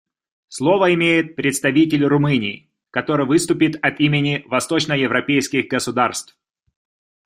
[0.47, 6.35] Слово имеет представитель Румынии, который выступит от имени восточноевропейских государств.